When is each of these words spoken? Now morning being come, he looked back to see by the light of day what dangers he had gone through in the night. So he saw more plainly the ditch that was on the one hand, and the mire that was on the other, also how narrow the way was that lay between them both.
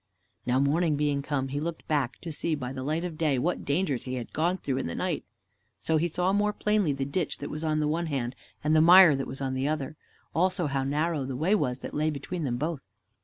Now 0.47 0.59
morning 0.59 0.95
being 0.95 1.21
come, 1.21 1.49
he 1.49 1.59
looked 1.59 1.87
back 1.87 2.19
to 2.21 2.31
see 2.31 2.55
by 2.55 2.73
the 2.73 2.81
light 2.81 3.05
of 3.05 3.19
day 3.19 3.37
what 3.37 3.63
dangers 3.63 4.05
he 4.05 4.15
had 4.15 4.33
gone 4.33 4.57
through 4.57 4.77
in 4.79 4.87
the 4.87 4.95
night. 4.95 5.23
So 5.77 5.97
he 5.97 6.07
saw 6.07 6.33
more 6.33 6.53
plainly 6.53 6.91
the 6.91 7.05
ditch 7.05 7.37
that 7.37 7.51
was 7.51 7.63
on 7.63 7.79
the 7.79 7.87
one 7.87 8.07
hand, 8.07 8.35
and 8.63 8.75
the 8.75 8.81
mire 8.81 9.15
that 9.15 9.27
was 9.27 9.41
on 9.41 9.53
the 9.53 9.67
other, 9.67 9.95
also 10.33 10.65
how 10.65 10.83
narrow 10.83 11.23
the 11.25 11.35
way 11.37 11.53
was 11.53 11.81
that 11.81 11.93
lay 11.93 12.09
between 12.09 12.45
them 12.45 12.57
both. 12.57 12.81